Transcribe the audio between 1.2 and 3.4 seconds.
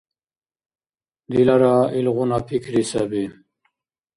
Дилара илгъуна пикри саби